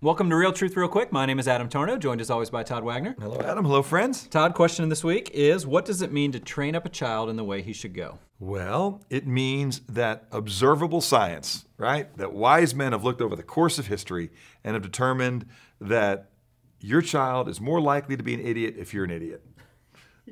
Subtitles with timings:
[0.00, 1.10] Welcome to Real Truth Real Quick.
[1.10, 3.16] My name is Adam Tarnow, joined as always by Todd Wagner.
[3.18, 3.64] Hello, Adam.
[3.64, 4.28] Hello, friends.
[4.28, 7.34] Todd, question this week is what does it mean to train up a child in
[7.34, 8.20] the way he should go?
[8.38, 12.16] Well, it means that observable science, right?
[12.16, 14.30] That wise men have looked over the course of history
[14.62, 15.46] and have determined
[15.80, 16.30] that
[16.78, 19.44] your child is more likely to be an idiot if you're an idiot.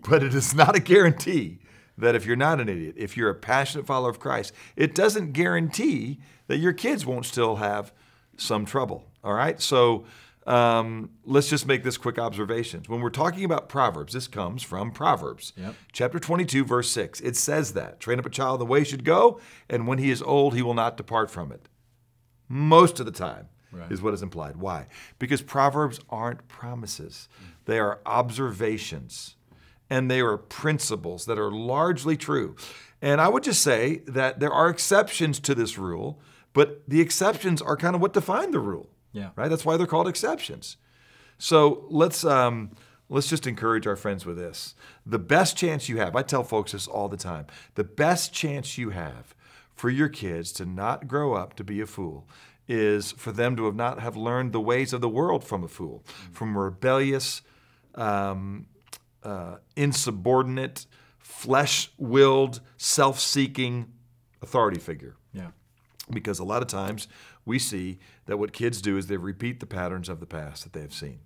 [0.08, 1.58] But it is not a guarantee
[1.98, 5.32] that if you're not an idiot, if you're a passionate follower of Christ, it doesn't
[5.32, 7.92] guarantee that your kids won't still have
[8.36, 9.04] some trouble.
[9.24, 9.60] All right?
[9.60, 10.04] So
[10.46, 12.88] um, let's just make this quick observations.
[12.88, 15.74] When we're talking about Proverbs, this comes from Proverbs, Yep.
[15.92, 17.20] chapter 22, verse 6.
[17.20, 20.10] It says that train up a child the way he should go, and when he
[20.10, 21.68] is old, he will not depart from it.
[22.48, 23.90] Most of the time Right.
[23.90, 24.56] is what is implied.
[24.56, 24.86] Why?
[25.18, 27.28] Because Proverbs aren't promises,
[27.64, 29.34] they are observations
[29.90, 32.56] and they are principles that are largely true.
[33.02, 36.20] And I would just say that there are exceptions to this rule,
[36.56, 38.88] but the exceptions are kind of what define the rule.
[39.12, 39.30] Yeah.
[39.36, 39.48] Right?
[39.48, 40.78] That's why they're called exceptions.
[41.36, 42.70] So let's um,
[43.10, 44.74] let's just encourage our friends with this.
[45.04, 48.78] The best chance you have, I tell folks this all the time, the best chance
[48.78, 49.34] you have
[49.74, 52.26] for your kids to not grow up to be a fool
[52.66, 55.68] is for them to have not have learned the ways of the world from a
[55.68, 56.02] fool,
[56.32, 57.42] from a rebellious,
[57.96, 58.64] um,
[59.22, 60.86] uh, insubordinate,
[61.18, 63.92] flesh-willed, self-seeking
[64.40, 65.50] authority figure Yeah.
[66.10, 67.08] Because a lot of times
[67.44, 70.72] we see that what kids do is they repeat the patterns of the past that
[70.72, 71.20] they have seen.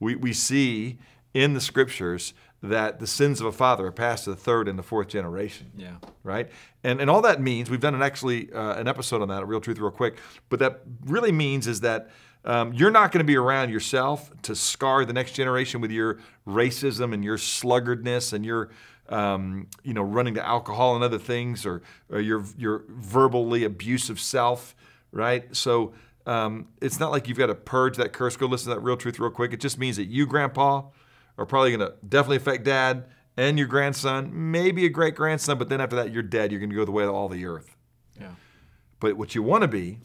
[0.00, 0.98] We, we see
[1.34, 2.32] in the scriptures
[2.62, 5.70] that the sins of a father are passed to the third and the fourth generation.
[5.76, 5.96] Yeah.
[6.22, 6.50] Right?
[6.82, 9.48] And, and all that means, we've done an actually uh, an episode on that, at
[9.48, 10.16] Real Truth Real Quick,
[10.48, 12.10] but that really means is that
[12.44, 16.20] um, you're not going to be around yourself to scar the next generation with your
[16.46, 18.70] racism and your sluggardness and your
[19.08, 24.20] um, you know running to alcohol and other things or, or your your verbally abusive
[24.20, 24.74] self,
[25.12, 25.54] right?
[25.54, 25.94] So
[26.26, 28.36] um, it's not like you've got to purge that curse.
[28.36, 29.52] Go listen to that real truth real quick.
[29.52, 30.82] It just means that you, grandpa,
[31.38, 33.06] are probably going to definitely affect dad
[33.36, 36.50] and your grandson, maybe a great grandson, but then after that, you're dead.
[36.50, 37.76] You're going to go the way of all the earth.
[38.18, 38.30] Yeah.
[38.98, 39.98] But what you want to be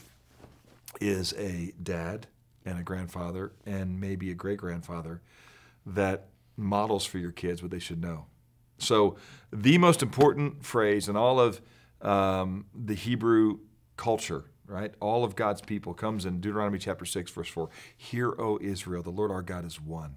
[0.99, 2.27] is a dad
[2.65, 5.21] and a grandfather and maybe a great grandfather
[5.85, 8.25] that models for your kids what they should know.
[8.81, 9.15] So,
[9.53, 11.61] the most important phrase in all of
[12.01, 13.59] um, the Hebrew
[13.97, 14.93] culture, right?
[14.99, 17.69] All of God's people comes in Deuteronomy chapter 6, verse 4.
[17.95, 20.15] Hear, O Israel, the Lord our God is one.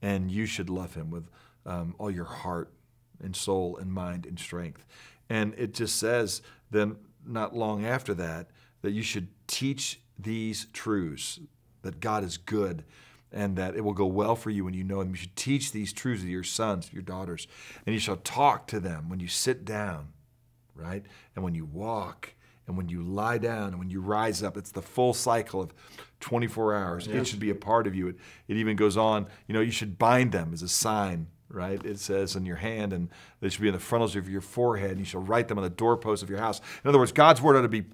[0.00, 1.28] And you should love him with
[1.64, 2.72] um, all your heart
[3.22, 4.86] and soul and mind and strength.
[5.28, 8.50] And it just says then, not long after that,
[8.82, 11.40] that you should teach these truths
[11.82, 12.84] that God is good
[13.32, 15.10] and that it will go well for you when you know Him.
[15.10, 17.46] You should teach these truths to your sons, your daughters,
[17.84, 20.08] and you shall talk to them when you sit down,
[20.74, 21.04] right?
[21.34, 22.34] And when you walk,
[22.66, 24.56] and when you lie down, and when you rise up.
[24.56, 25.72] It's the full cycle of
[26.20, 27.06] 24 hours.
[27.06, 28.08] It should be a part of you.
[28.08, 28.16] It,
[28.48, 31.28] it even goes on, you know, you should bind them as a sign.
[31.48, 31.82] Right?
[31.84, 33.08] It says in your hand, and
[33.40, 35.64] they should be in the frontlets of your forehead, and you shall write them on
[35.64, 36.60] the doorposts of your house.
[36.82, 37.84] In other words, God's word ought to be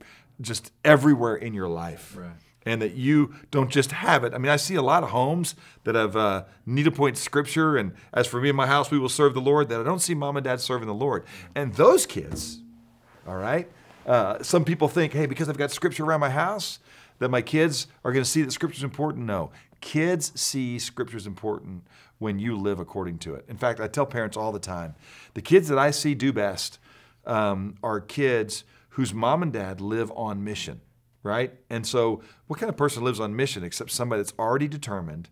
[0.41, 2.31] just everywhere in your life Right.
[2.65, 4.35] And that you don't just have it.
[4.35, 8.27] I mean, I see a lot of homes that have uh, needlepoint scripture, and as
[8.27, 9.69] for me and my house, we will serve the Lord.
[9.69, 11.25] That I don't see mom and dad serving the Lord,
[11.55, 12.61] and those kids,
[13.27, 13.69] all right.
[14.05, 16.81] Uh, some people think, hey, because I've got scripture around my house,
[17.21, 19.27] that my kids are going to see that scripture is important.
[19.27, 21.85] No, kids see scripture is important
[22.19, 23.45] when you live according to it.
[23.49, 24.95] In fact, I tell parents all the time,
[25.35, 26.79] the kids that I see do best
[27.27, 30.81] um, are kids whose mom and dad live on mission,
[31.23, 31.55] right?
[31.71, 35.29] And so, what kind of person lives on mission except somebody that's already determined,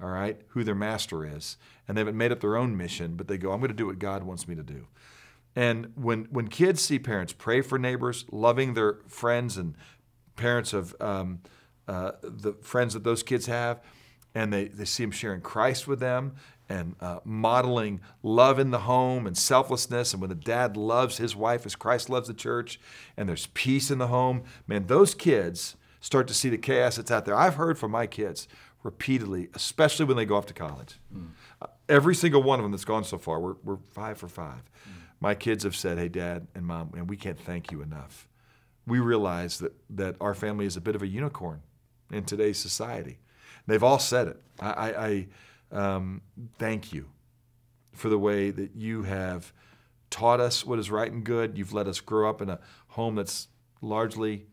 [0.00, 3.28] all right, who their master is, and they haven't made up their own mission, but
[3.28, 4.86] they go, I'm going to do what God wants me to do.
[5.54, 9.74] And when when kids see parents pray for neighbors, loving their friends and
[10.36, 11.40] parents of um,
[11.88, 13.80] uh, the friends that those kids have,
[14.34, 16.36] and they, they see them sharing Christ with them
[16.68, 20.12] and uh, modeling love in the home and selflessness.
[20.12, 22.80] And when the dad loves his wife as Christ loves the church,
[23.16, 27.10] and there's peace in the home, man, those kids start to see the chaos that's
[27.10, 27.36] out there.
[27.36, 28.48] I've heard from my kids
[28.82, 31.00] repeatedly, especially when they go off to college.
[31.62, 34.62] Uh, every single one of them that's gone so far, we're, we're five for five.
[35.18, 38.28] My kids have said, Hey, dad and mom, man, we can't thank you enough
[38.86, 41.60] we realize that, that our family is a bit of a unicorn
[42.12, 43.18] in today's society.
[43.66, 44.42] They've all said it.
[44.60, 45.26] I, I, I
[45.72, 46.22] um,
[46.58, 47.06] thank you
[47.92, 49.52] for the way that you have
[50.10, 51.58] taught us what is right and good.
[51.58, 53.48] You've let us grow up in a home that's
[53.80, 54.46] largely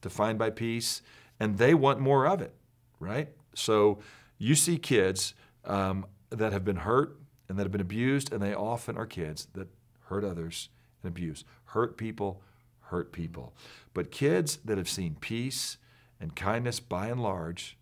[0.00, 1.02] defined by peace,
[1.38, 2.54] and they want more of it,
[3.00, 3.28] right?
[3.54, 3.98] So
[4.38, 5.34] you see kids
[5.64, 7.18] um, that have been hurt
[7.48, 9.68] and that have been abused, and they often are kids that
[10.06, 10.68] hurt others
[11.02, 12.42] and abuse, hurt people,
[12.80, 13.54] hurt people.
[13.92, 15.78] But kids that have seen peace
[16.20, 17.76] And kindness, by and large,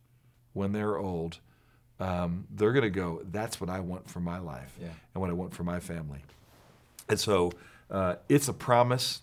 [0.52, 1.40] when they're old,
[2.02, 4.88] um, they're going to go, that's what I want for my life Yeah.
[5.14, 6.20] and what I want for my family.
[7.08, 7.52] And so
[7.90, 9.22] uh, it's a promise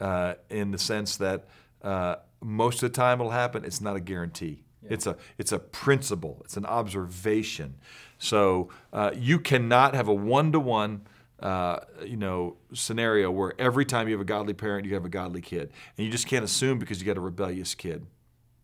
[0.00, 1.46] uh, in the sense that
[1.82, 3.64] uh, most of the time it'll happen.
[3.64, 4.62] It's not a guarantee.
[4.88, 6.40] It's a it's a principle.
[6.44, 7.74] It's an observation.
[8.18, 11.02] So uh, you cannot have a one to one.
[11.42, 15.42] You know, scenario where every time you have a godly parent, you have a godly
[15.42, 18.06] kid, and you just can't assume because you got a rebellious kid,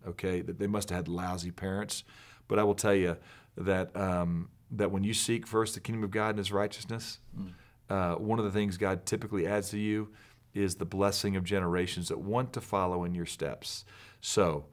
[0.08, 2.02] okay, that they must have had lousy parents.
[2.48, 3.16] But I will tell you
[3.56, 7.18] that um, that when you seek first the kingdom of God and His righteousness,
[7.88, 10.08] uh, one of the things God typically adds to you
[10.54, 13.84] is the blessing of generations that want to follow in your steps.
[14.20, 14.64] So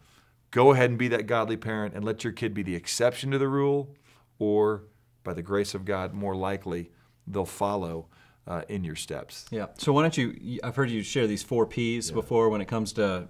[0.51, 3.37] go ahead and be that godly parent and let your kid be the exception to
[3.37, 3.95] the rule,
[4.39, 4.83] or
[5.23, 6.91] by the grace of God, more likely
[7.27, 8.07] they'll follow
[8.47, 9.45] uh, in your steps.
[9.51, 9.67] Yeah.
[9.77, 10.59] So why don't you?
[10.63, 13.27] I've heard you share these four P's before when it comes to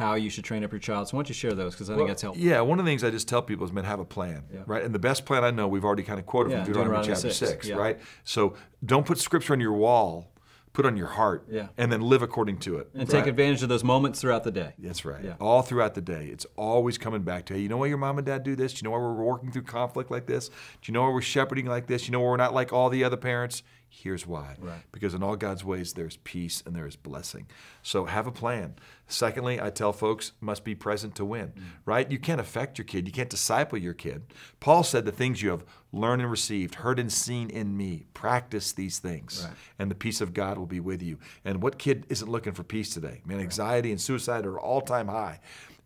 [0.00, 1.08] how you should train up your child.
[1.08, 2.42] So why don't you share those because I think that's helpful.
[2.42, 4.60] Yeah, one of the things I just tell people is, man, have a plan, Yeah.
[4.66, 4.82] right?
[4.82, 7.14] And the best plan I know, we've already kind of quoted Yeah, from Deuteronomy, Deuteronomy
[7.22, 7.74] chapter 6, 6, yeah.
[7.76, 8.00] right?
[8.24, 8.54] So
[8.84, 10.32] don't put scripture on your wall,
[10.72, 12.88] put it on your heart, and then live according to it.
[12.94, 14.72] And take advantage of those moments throughout the day.
[14.78, 15.34] That's right.
[15.38, 18.16] All throughout the day, it's always coming back to, hey, you know why your mom
[18.18, 18.72] and dad do this?
[18.72, 20.48] Do you know why we're working through conflict like this?
[20.48, 20.54] Do
[20.86, 22.06] you know why we're shepherding like this?
[22.06, 23.62] You know why we're not like all the other parents?
[23.92, 24.54] Here's why.
[24.60, 24.82] Right.
[24.92, 27.48] Because in all God's ways, there's peace and there is blessing.
[27.82, 28.76] So have a plan.
[29.08, 31.62] Secondly, I tell folks, must be present to win, Mm.
[31.84, 32.10] right?
[32.10, 33.06] You can't affect your kid.
[33.08, 34.32] You can't disciple your kid.
[34.60, 38.70] Paul said the things you have learned and received, heard and seen in me, practice
[38.72, 39.56] these things, Right.
[39.80, 41.18] and the peace of God will be with you.
[41.44, 43.22] And what kid isn't looking for peace today?
[43.26, 45.40] Man, anxiety and suicide are all time high.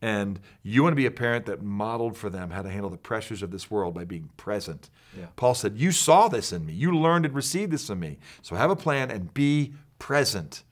[0.05, 2.99] And you want to be a parent that modeled for them how to handle the
[2.99, 4.91] pressures of this world by being present.
[5.19, 5.29] Yeah.
[5.37, 6.75] Paul said, You saw this in me.
[6.75, 8.19] You learned and received this in me.
[8.43, 10.62] So have a plan and be present.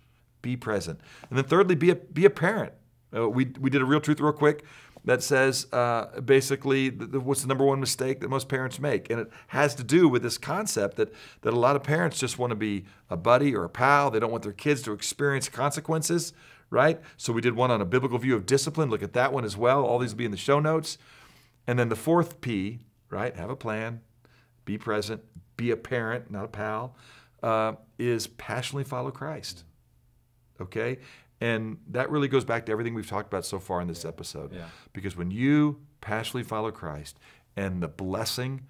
[0.42, 1.00] Be present.
[1.30, 2.74] And then thirdly, be a, be a parent.
[3.16, 4.66] Uh, we, we did a real truth real quick
[5.04, 9.10] that says uh, basically the, the- what's the number one mistake that most parents make.
[9.10, 11.12] And it has to do with this concept that,
[11.42, 14.10] that a lot of parents just want to be a buddy or a pal.
[14.10, 16.32] They don't want their kids to experience consequences,
[16.70, 17.00] right?
[17.16, 18.90] So we did one on a biblical view of discipline.
[18.90, 19.84] Look at that one as well.
[19.84, 20.98] All these will be in the show notes.
[21.66, 23.34] And then the fourth P, right?
[23.36, 24.00] Have a plan,
[24.64, 25.22] be present,
[25.56, 26.96] be a parent, not a pal,
[27.42, 29.64] uh, is passionately follow Christ.
[30.62, 30.98] Okay?
[31.40, 34.52] And that really goes back to everything we've talked about so far in this episode.
[34.52, 34.66] Yeah.
[34.92, 37.18] Because when you passionately follow Christ
[37.56, 38.62] and the blessing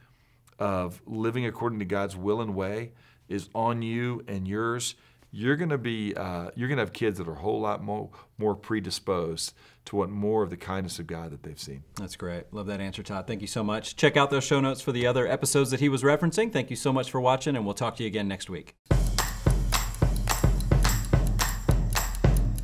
[0.58, 2.92] of living according to God's will and way
[3.28, 4.94] is on you and yours,
[5.32, 7.82] you're going to be uh, you're going to have kids that are a whole lot
[7.82, 9.54] more more predisposed
[9.86, 11.82] to want more of the kindness of God that they've seen.
[11.96, 12.52] That's great.
[12.52, 13.26] Love that answer, Todd.
[13.26, 13.96] Thank you so much.
[13.96, 16.52] Check out those show notes for the other episodes that he was referencing.
[16.52, 18.76] Thank you so much for watching, and we'll talk to you again next week.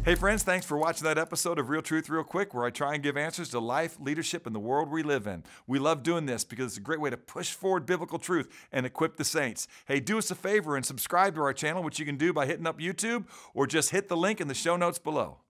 [0.09, 2.95] Hey, friends, thanks for watching that episode of Real Truth Real Quick, where I try
[2.95, 5.45] and give answers to life, leadership, and the world we live in.
[5.67, 8.87] We love doing this because it's a great way to push forward biblical truth and
[8.87, 9.69] equip the saints.
[9.87, 12.47] Hey, do us a favor and subscribe to our channel, which you can do by
[12.47, 15.41] hitting up YouTube or just hit the link in the show notes below.